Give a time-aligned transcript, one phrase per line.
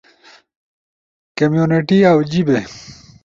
[1.37, 2.59] کمیونٹی اؤ جیبے